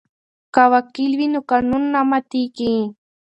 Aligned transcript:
که 0.53 0.63
وکیل 0.73 1.11
وي 1.19 1.27
نو 1.33 1.39
قانون 1.51 1.83
نه 1.93 2.01
ماتیږي. 2.09 2.75